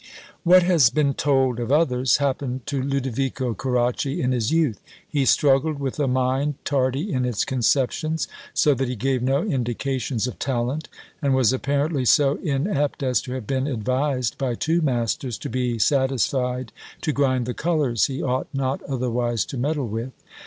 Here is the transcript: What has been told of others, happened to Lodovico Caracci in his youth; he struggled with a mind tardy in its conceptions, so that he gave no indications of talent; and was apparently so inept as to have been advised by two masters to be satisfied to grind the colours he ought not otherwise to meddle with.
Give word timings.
What 0.43 0.63
has 0.63 0.89
been 0.89 1.13
told 1.13 1.59
of 1.59 1.71
others, 1.71 2.17
happened 2.17 2.65
to 2.65 2.81
Lodovico 2.81 3.53
Caracci 3.53 4.19
in 4.19 4.31
his 4.31 4.51
youth; 4.51 4.81
he 5.07 5.25
struggled 5.25 5.77
with 5.77 5.99
a 5.99 6.07
mind 6.07 6.55
tardy 6.65 7.13
in 7.13 7.23
its 7.23 7.45
conceptions, 7.45 8.27
so 8.51 8.73
that 8.73 8.87
he 8.89 8.95
gave 8.95 9.21
no 9.21 9.43
indications 9.43 10.25
of 10.25 10.39
talent; 10.39 10.89
and 11.21 11.35
was 11.35 11.53
apparently 11.53 12.03
so 12.05 12.37
inept 12.37 13.03
as 13.03 13.21
to 13.21 13.33
have 13.33 13.45
been 13.45 13.67
advised 13.67 14.39
by 14.39 14.55
two 14.55 14.81
masters 14.81 15.37
to 15.37 15.49
be 15.51 15.77
satisfied 15.77 16.71
to 17.01 17.11
grind 17.13 17.45
the 17.45 17.53
colours 17.53 18.05
he 18.07 18.23
ought 18.23 18.47
not 18.55 18.81
otherwise 18.89 19.45
to 19.45 19.55
meddle 19.55 19.87
with. 19.87 20.13